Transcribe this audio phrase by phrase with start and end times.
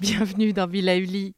[0.00, 1.34] Bienvenue dans Villa Uli.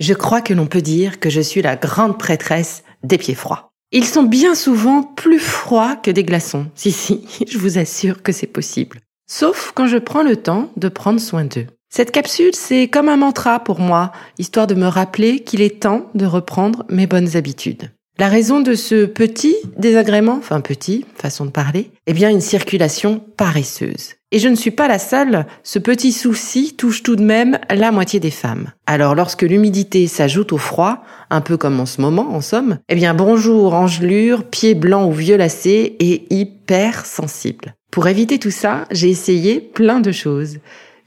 [0.00, 3.67] Je crois que l'on peut dire que je suis la grande prêtresse des pieds froids.
[3.90, 6.66] Ils sont bien souvent plus froids que des glaçons.
[6.74, 9.00] Si, si, je vous assure que c'est possible.
[9.26, 11.66] Sauf quand je prends le temps de prendre soin d'eux.
[11.90, 16.10] Cette capsule, c'est comme un mantra pour moi, histoire de me rappeler qu'il est temps
[16.14, 17.90] de reprendre mes bonnes habitudes.
[18.18, 23.24] La raison de ce petit désagrément, enfin petit, façon de parler, eh bien une circulation
[23.36, 24.17] paresseuse.
[24.30, 27.90] Et je ne suis pas la seule, ce petit souci touche tout de même la
[27.90, 28.72] moitié des femmes.
[28.86, 32.94] Alors lorsque l'humidité s'ajoute au froid, un peu comme en ce moment en somme, eh
[32.94, 37.74] bien bonjour engelure, pieds blancs ou violacés et hyper sensible.
[37.90, 40.58] Pour éviter tout ça, j'ai essayé plein de choses.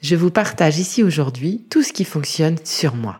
[0.01, 3.19] Je vous partage ici aujourd'hui tout ce qui fonctionne sur moi.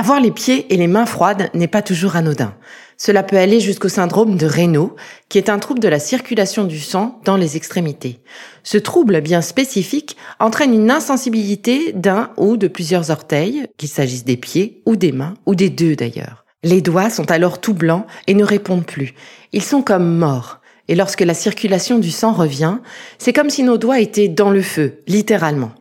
[0.00, 2.54] Avoir les pieds et les mains froides n'est pas toujours anodin.
[2.96, 4.96] Cela peut aller jusqu'au syndrome de Raynaud,
[5.28, 8.20] qui est un trouble de la circulation du sang dans les extrémités.
[8.62, 14.38] Ce trouble bien spécifique entraîne une insensibilité d'un ou de plusieurs orteils, qu'il s'agisse des
[14.38, 16.46] pieds ou des mains, ou des deux d'ailleurs.
[16.62, 19.12] Les doigts sont alors tout blancs et ne répondent plus.
[19.52, 20.60] Ils sont comme morts.
[20.88, 22.78] Et lorsque la circulation du sang revient,
[23.18, 25.72] c'est comme si nos doigts étaient dans le feu, littéralement.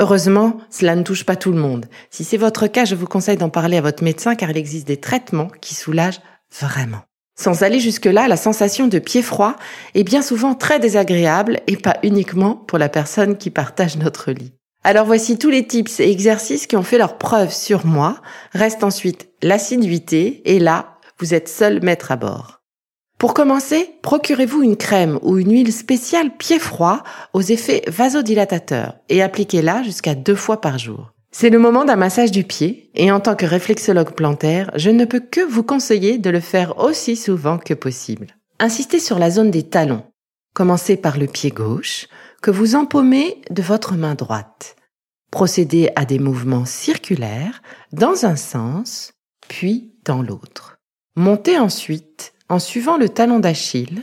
[0.00, 1.84] Heureusement, cela ne touche pas tout le monde.
[2.08, 4.86] Si c'est votre cas, je vous conseille d'en parler à votre médecin car il existe
[4.86, 6.22] des traitements qui soulagent
[6.58, 7.02] vraiment.
[7.38, 9.56] Sans aller jusque-là, la sensation de pied froid
[9.94, 14.54] est bien souvent très désagréable et pas uniquement pour la personne qui partage notre lit.
[14.84, 18.22] Alors voici tous les tips et exercices qui ont fait leur preuve sur moi.
[18.52, 22.59] Reste ensuite l'assiduité et là, vous êtes seul maître à bord.
[23.20, 27.02] Pour commencer, procurez-vous une crème ou une huile spéciale pied froid
[27.34, 31.12] aux effets vasodilatateurs et appliquez-la jusqu'à deux fois par jour.
[31.30, 35.04] C'est le moment d'un massage du pied et en tant que réflexologue plantaire, je ne
[35.04, 38.38] peux que vous conseiller de le faire aussi souvent que possible.
[38.58, 40.04] Insistez sur la zone des talons.
[40.54, 42.08] Commencez par le pied gauche
[42.40, 44.76] que vous empaumez de votre main droite.
[45.30, 47.60] Procédez à des mouvements circulaires
[47.92, 49.12] dans un sens
[49.46, 50.78] puis dans l'autre.
[51.16, 54.02] Montez ensuite en suivant le talon d'Achille,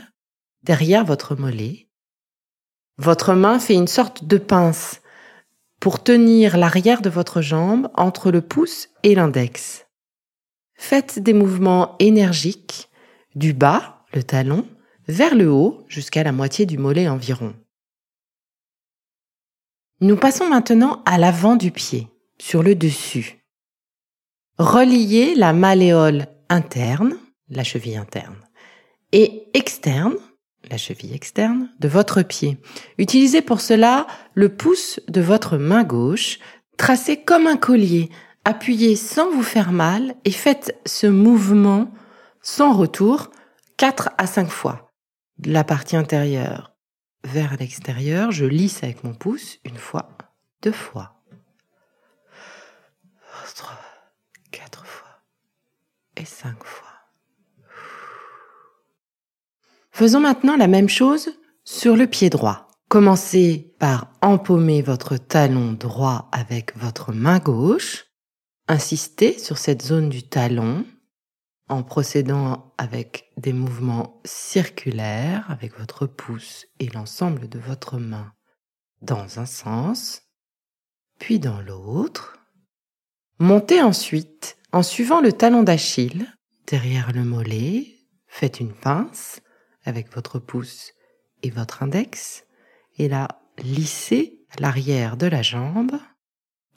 [0.62, 1.86] derrière votre mollet.
[2.96, 5.02] Votre main fait une sorte de pince
[5.80, 9.86] pour tenir l'arrière de votre jambe entre le pouce et l'index.
[10.74, 12.88] Faites des mouvements énergiques
[13.34, 14.66] du bas, le talon,
[15.06, 17.54] vers le haut jusqu'à la moitié du mollet environ.
[20.00, 22.08] Nous passons maintenant à l'avant du pied,
[22.38, 23.44] sur le dessus.
[24.56, 27.18] Reliez la malléole interne
[27.50, 28.36] la cheville interne,
[29.12, 30.16] et externe,
[30.70, 32.58] la cheville externe, de votre pied.
[32.98, 36.38] Utilisez pour cela le pouce de votre main gauche,
[36.76, 38.10] tracé comme un collier,
[38.44, 41.90] appuyez sans vous faire mal et faites ce mouvement
[42.42, 43.30] sans retour
[43.76, 44.90] 4 à 5 fois.
[45.44, 46.74] La partie intérieure
[47.24, 50.08] vers l'extérieur, je lisse avec mon pouce une fois,
[50.62, 51.18] deux fois,
[53.54, 53.78] trois,
[54.50, 55.22] quatre fois
[56.16, 56.87] et cinq fois.
[59.98, 61.28] Faisons maintenant la même chose
[61.64, 62.68] sur le pied droit.
[62.88, 68.06] Commencez par empaumer votre talon droit avec votre main gauche.
[68.68, 70.86] Insistez sur cette zone du talon
[71.68, 78.32] en procédant avec des mouvements circulaires avec votre pouce et l'ensemble de votre main
[79.02, 80.22] dans un sens,
[81.18, 82.38] puis dans l'autre.
[83.40, 86.32] Montez ensuite en suivant le talon d'Achille
[86.68, 87.96] derrière le mollet.
[88.28, 89.40] Faites une pince
[89.88, 90.92] avec votre pouce
[91.42, 92.44] et votre index,
[92.98, 95.98] et là, lissez l'arrière de la jambe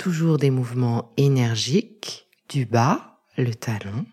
[0.02, 4.08] toujours des mouvements énergiques du bas, le talon,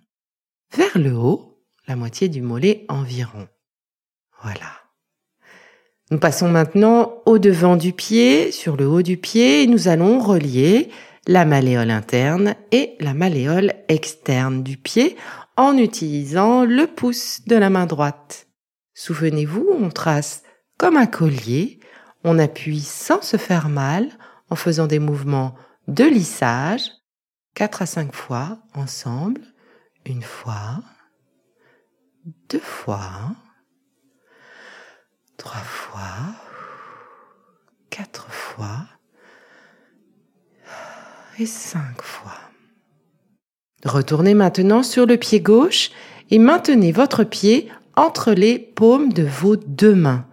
[0.77, 3.49] vers le haut, la moitié du mollet environ.
[4.43, 4.71] Voilà.
[6.11, 10.19] Nous passons maintenant au devant du pied, sur le haut du pied, et nous allons
[10.19, 10.91] relier
[11.27, 15.17] la malléole interne et la malléole externe du pied
[15.57, 18.48] en utilisant le pouce de la main droite.
[18.99, 20.43] Souvenez-vous, on trace
[20.77, 21.79] comme un collier,
[22.25, 24.09] on appuie sans se faire mal
[24.51, 25.55] en faisant des mouvements
[25.87, 26.91] de lissage,
[27.55, 29.43] 4 à 5 fois ensemble,
[30.05, 30.83] une fois,
[32.51, 33.37] deux fois,
[35.37, 36.35] trois fois,
[37.91, 38.85] quatre fois
[41.39, 42.41] et cinq fois.
[43.85, 45.93] Retournez maintenant sur le pied gauche
[46.31, 50.25] et maintenez votre pied entre les paumes de vos deux mains,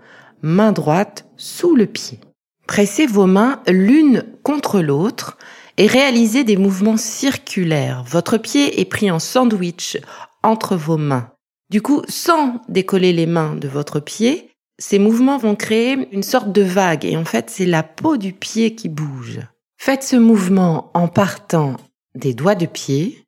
[0.43, 2.19] main droite sous le pied.
[2.67, 5.37] Pressez vos mains l'une contre l'autre
[5.77, 8.03] et réalisez des mouvements circulaires.
[8.05, 9.97] Votre pied est pris en sandwich
[10.43, 11.31] entre vos mains.
[11.71, 16.51] Du coup, sans décoller les mains de votre pied, ces mouvements vont créer une sorte
[16.51, 19.39] de vague et en fait, c'est la peau du pied qui bouge.
[19.79, 21.77] Faites ce mouvement en partant
[22.13, 23.25] des doigts de pied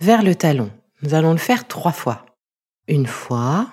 [0.00, 0.70] vers le talon.
[1.00, 2.26] Nous allons le faire trois fois.
[2.88, 3.68] Une fois,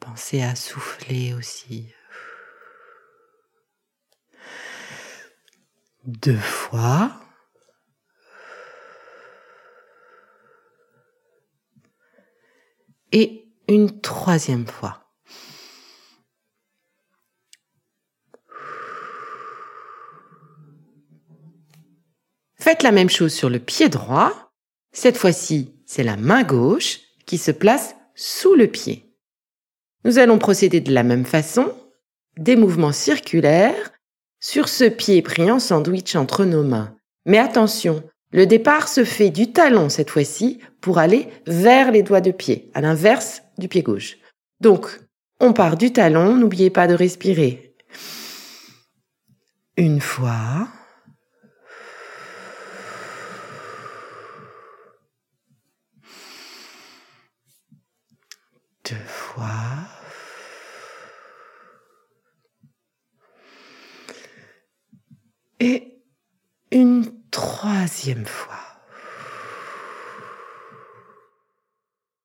[0.00, 1.94] pensez à souffler aussi.
[6.04, 7.10] Deux fois.
[13.12, 15.00] Et une troisième fois.
[22.56, 24.52] Faites la même chose sur le pied droit.
[24.92, 29.10] Cette fois-ci, c'est la main gauche qui se place sous le pied.
[30.04, 31.72] Nous allons procéder de la même façon,
[32.36, 33.92] des mouvements circulaires
[34.40, 36.94] sur ce pied pris en sandwich entre nos mains.
[37.26, 38.02] Mais attention,
[38.32, 42.70] le départ se fait du talon cette fois-ci pour aller vers les doigts de pied,
[42.74, 44.18] à l'inverse du pied gauche.
[44.60, 45.00] Donc,
[45.40, 47.74] on part du talon, n'oubliez pas de respirer.
[49.76, 50.68] Une fois.
[59.06, 59.48] Fois.
[65.60, 66.02] Et
[66.70, 68.54] une troisième fois.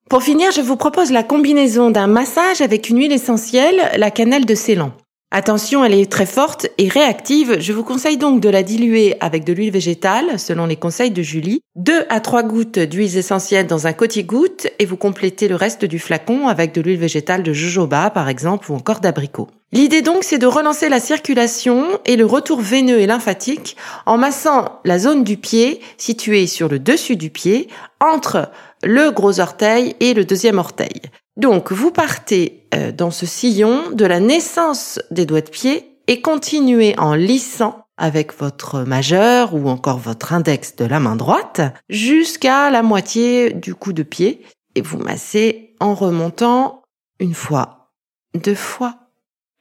[0.09, 4.45] Pour finir, je vous propose la combinaison d'un massage avec une huile essentielle, la cannelle
[4.45, 4.91] de Ceylan.
[5.31, 7.57] Attention, elle est très forte et réactive.
[7.59, 11.21] Je vous conseille donc de la diluer avec de l'huile végétale, selon les conseils de
[11.21, 11.61] Julie.
[11.75, 15.99] Deux à trois gouttes d'huile essentielle dans un côté-goutte et vous complétez le reste du
[15.99, 19.47] flacon avec de l'huile végétale de jojoba, par exemple, ou encore d'abricot.
[19.71, 23.77] L'idée donc, c'est de relancer la circulation et le retour veineux et lymphatique
[24.07, 27.67] en massant la zone du pied située sur le dessus du pied
[27.99, 28.49] entre
[28.83, 31.01] le gros orteil et le deuxième orteil.
[31.39, 36.19] Donc, vous partez euh, dans ce sillon de la naissance des doigts de pied et
[36.19, 42.69] continuez en lissant avec votre majeur ou encore votre index de la main droite jusqu'à
[42.71, 44.45] la moitié du coup de pied
[44.75, 46.83] et vous massez en remontant
[47.21, 47.93] une fois,
[48.33, 48.95] deux fois,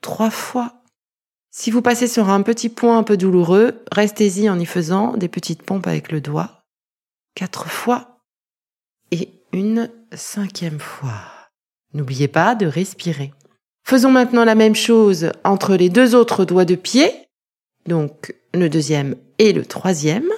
[0.03, 0.83] trois fois.
[1.53, 5.29] Si vous passez sur un petit point un peu douloureux, restez-y en y faisant des
[5.29, 6.64] petites pompes avec le doigt
[7.37, 8.19] quatre fois
[9.12, 11.38] et une cinquième fois.
[11.95, 13.33] N'oubliez pas de respirer.
[13.85, 17.11] Faisons maintenant la même chose entre les deux autres doigts de pied,
[17.87, 20.28] donc le deuxième et le troisième.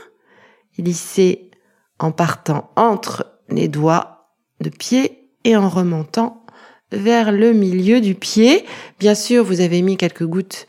[0.79, 1.51] Lissez
[1.99, 4.29] en partant entre les doigts
[4.61, 6.45] de pied et en remontant
[6.93, 8.65] vers le milieu du pied.
[8.99, 10.67] Bien sûr, vous avez mis quelques gouttes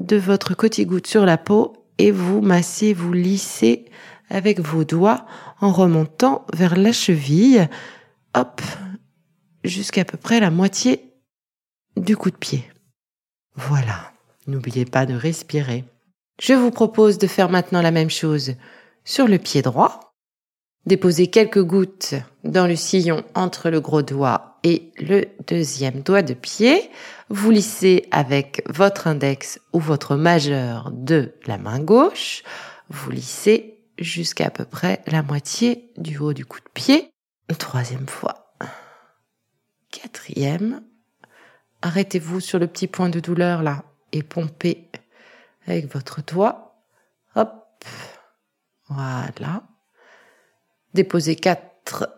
[0.00, 3.86] de votre côté-goutte sur la peau et vous massez, vous lissez
[4.28, 5.26] avec vos doigts
[5.60, 7.68] en remontant vers la cheville.
[8.34, 8.60] Hop,
[9.66, 11.12] jusqu'à peu près la moitié
[11.96, 12.64] du coup de pied.
[13.54, 14.12] Voilà,
[14.46, 15.84] n'oubliez pas de respirer.
[16.40, 18.54] Je vous propose de faire maintenant la même chose
[19.04, 20.12] sur le pied droit.
[20.84, 26.34] Déposez quelques gouttes dans le sillon entre le gros doigt et le deuxième doigt de
[26.34, 26.90] pied.
[27.28, 32.44] Vous lissez avec votre index ou votre majeur de la main gauche.
[32.88, 37.10] Vous lissez jusqu'à peu près la moitié du haut du coup de pied.
[37.58, 38.45] troisième fois.
[40.02, 40.82] Quatrième,
[41.80, 44.90] arrêtez-vous sur le petit point de douleur là et pompez
[45.66, 46.82] avec votre doigt.
[47.34, 47.64] Hop,
[48.88, 49.62] voilà.
[50.92, 52.10] Déposez quatre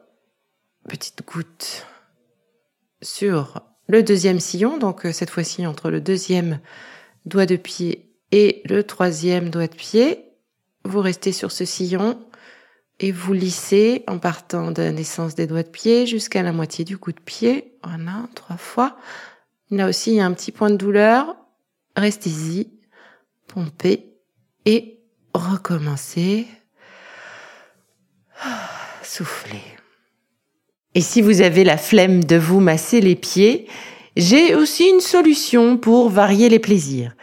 [0.89, 1.87] petites gouttes
[3.01, 6.59] sur le deuxième sillon, donc euh, cette fois-ci entre le deuxième
[7.27, 10.25] doigt de pied et le troisième doigt de pied.
[10.85, 12.19] vous restez sur ce sillon
[13.01, 16.85] et vous lissez en partant de la naissance des doigts de pied jusqu'à la moitié
[16.85, 17.75] du coup de pied.
[17.85, 18.97] Voilà, trois fois.
[19.71, 21.37] Là aussi, il y a un petit point de douleur.
[21.97, 22.71] Restez-y,
[23.47, 24.15] pompez
[24.65, 25.01] et
[25.35, 26.47] recommencez.
[29.03, 29.63] Soufflez.
[30.95, 33.69] Et si vous avez la flemme de vous masser les pieds,
[34.17, 37.15] j'ai aussi une solution pour varier les plaisirs.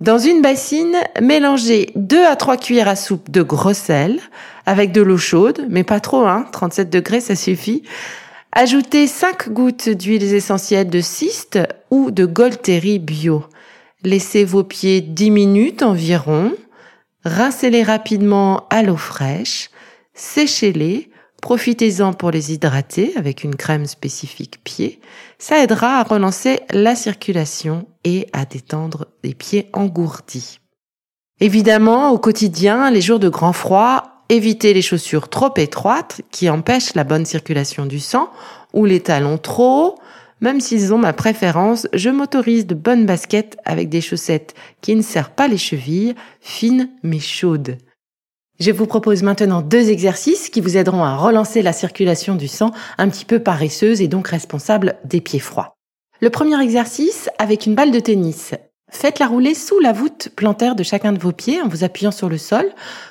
[0.00, 4.20] Dans une bassine, mélangez 2 à 3 cuillères à soupe de gros sel
[4.66, 7.82] avec de l'eau chaude, mais pas trop, hein, 37 degrés, ça suffit.
[8.52, 11.58] Ajoutez 5 gouttes d'huiles essentielles de cyste
[11.90, 13.44] ou de Golteri bio.
[14.02, 16.52] Laissez vos pieds 10 minutes environ.
[17.24, 19.70] Rincez-les rapidement à l'eau fraîche.
[20.12, 21.08] Séchez-les
[21.42, 25.00] Profitez-en pour les hydrater avec une crème spécifique pied.
[25.38, 30.60] Ça aidera à relancer la circulation et à détendre les pieds engourdis.
[31.40, 36.94] Évidemment, au quotidien, les jours de grand froid, évitez les chaussures trop étroites qui empêchent
[36.94, 38.30] la bonne circulation du sang
[38.72, 39.94] ou les talons trop hauts.
[40.40, 45.02] Même s'ils ont ma préférence, je m'autorise de bonnes baskets avec des chaussettes qui ne
[45.02, 47.78] serrent pas les chevilles, fines mais chaudes.
[48.58, 52.70] Je vous propose maintenant deux exercices qui vous aideront à relancer la circulation du sang
[52.96, 55.74] un petit peu paresseuse et donc responsable des pieds froids.
[56.20, 58.54] Le premier exercice avec une balle de tennis.
[58.90, 62.28] Faites-la rouler sous la voûte plantaire de chacun de vos pieds en vous appuyant sur
[62.28, 62.64] le sol.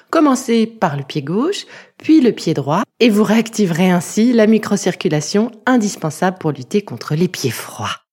[0.10, 1.66] Commencez par le pied gauche,
[1.98, 7.28] puis le pied droit, et vous réactiverez ainsi la microcirculation indispensable pour lutter contre les
[7.28, 8.05] pieds froids.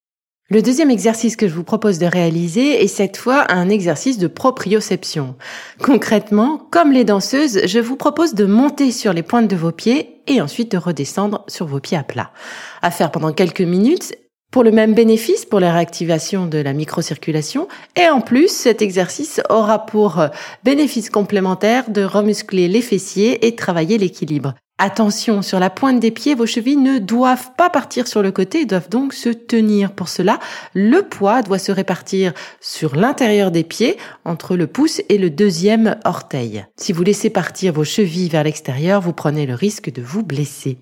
[0.52, 4.26] Le deuxième exercice que je vous propose de réaliser est cette fois un exercice de
[4.26, 5.35] proprioception.
[5.82, 10.21] Concrètement, comme les danseuses, je vous propose de monter sur les pointes de vos pieds
[10.26, 12.32] et ensuite de redescendre sur vos pieds à plat.
[12.82, 14.14] À faire pendant quelques minutes
[14.50, 17.66] pour le même bénéfice, pour la réactivation de la microcirculation.
[17.97, 20.23] Et en plus, cet exercice aura pour
[20.64, 24.52] bénéfice complémentaire de remuscler les fessiers et travailler l'équilibre.
[24.85, 28.67] Attention, sur la pointe des pieds, vos chevilles ne doivent pas partir sur le côté,
[28.67, 29.93] doivent donc se tenir.
[29.93, 30.41] Pour cela,
[30.75, 36.01] le poids doit se répartir sur l'intérieur des pieds, entre le pouce et le deuxième
[36.05, 36.65] orteil.
[36.77, 40.79] Si vous laissez partir vos chevilles vers l'extérieur, vous prenez le risque de vous blesser.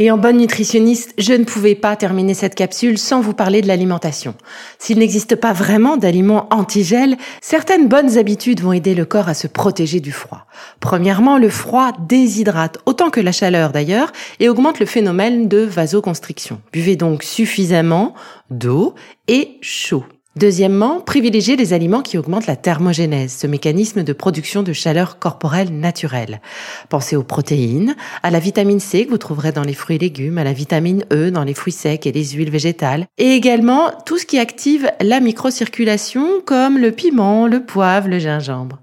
[0.00, 3.68] Et en bonne nutritionniste, je ne pouvais pas terminer cette capsule sans vous parler de
[3.68, 4.34] l'alimentation.
[4.80, 9.46] S'il n'existe pas vraiment d'aliments anti-gel, certaines bonnes habitudes vont aider le corps à se
[9.46, 10.46] protéger du froid.
[10.80, 14.10] Premièrement, le froid déshydrate autant que la chaleur d'ailleurs
[14.40, 16.60] et augmente le phénomène de vasoconstriction.
[16.72, 18.14] Buvez donc suffisamment
[18.50, 18.96] d'eau
[19.28, 20.04] et chaud.
[20.36, 25.70] Deuxièmement, privilégiez les aliments qui augmentent la thermogénèse, ce mécanisme de production de chaleur corporelle
[25.70, 26.40] naturelle.
[26.88, 30.38] Pensez aux protéines, à la vitamine C que vous trouverez dans les fruits et légumes,
[30.38, 34.18] à la vitamine E dans les fruits secs et les huiles végétales, et également tout
[34.18, 38.80] ce qui active la microcirculation comme le piment, le poivre, le gingembre.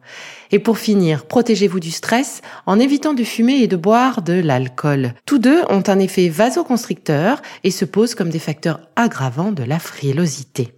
[0.52, 5.16] Et pour finir, protégez-vous du stress en évitant de fumer et de boire de l'alcool.
[5.26, 9.80] Tous deux ont un effet vasoconstricteur et se posent comme des facteurs aggravants de la
[9.80, 10.74] frilosité.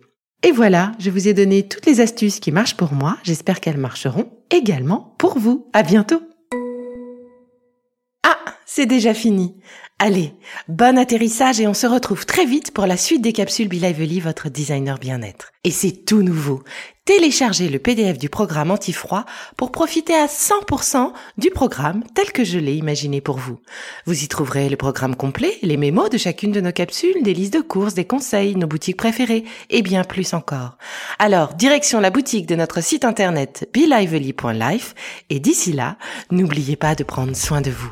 [0.46, 3.18] Et voilà, je vous ai donné toutes les astuces qui marchent pour moi.
[3.24, 5.68] J'espère qu'elles marcheront également pour vous.
[5.72, 6.22] À bientôt!
[8.76, 9.54] C'est déjà fini.
[10.00, 10.34] Allez,
[10.68, 14.20] bon atterrissage et on se retrouve très vite pour la suite des capsules Be Lively,
[14.20, 15.52] votre designer bien-être.
[15.64, 16.64] Et c'est tout nouveau.
[17.06, 19.26] Téléchargez le PDF du programme anti-froid
[19.58, 23.60] pour profiter à 100% du programme tel que je l'ai imaginé pour vous.
[24.08, 27.54] Vous y trouverez le programme complet, les mémos de chacune de nos capsules, des listes
[27.54, 30.80] de courses, des conseils, nos boutiques préférées et bien plus encore.
[31.20, 34.96] Alors, direction la boutique de notre site internet belively.life
[35.30, 35.96] et d'ici là,
[36.32, 37.92] n'oubliez pas de prendre soin de vous.